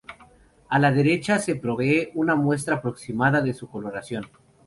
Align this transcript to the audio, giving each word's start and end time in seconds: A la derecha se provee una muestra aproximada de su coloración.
A 0.67 0.79
la 0.79 0.91
derecha 0.91 1.37
se 1.37 1.53
provee 1.57 2.09
una 2.15 2.33
muestra 2.35 2.77
aproximada 2.77 3.39
de 3.39 3.53
su 3.53 3.69
coloración. 3.69 4.25